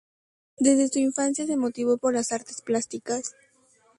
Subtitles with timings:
[0.57, 3.35] Desde su infancia se motivó por las artes plásticas.